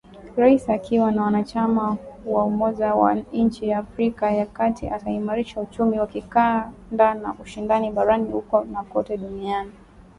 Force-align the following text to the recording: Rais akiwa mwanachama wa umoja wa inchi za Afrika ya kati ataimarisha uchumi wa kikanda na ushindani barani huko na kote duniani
Rais 0.35 0.69
akiwa 0.69 1.11
mwanachama 1.11 1.97
wa 2.25 2.45
umoja 2.45 2.95
wa 2.95 3.17
inchi 3.31 3.67
za 3.69 3.77
Afrika 3.77 4.31
ya 4.31 4.45
kati 4.45 4.87
ataimarisha 4.89 5.61
uchumi 5.61 5.99
wa 5.99 6.07
kikanda 6.07 7.13
na 7.13 7.35
ushindani 7.41 7.91
barani 7.91 8.31
huko 8.31 8.63
na 8.63 8.83
kote 8.83 9.17
duniani 9.17 9.71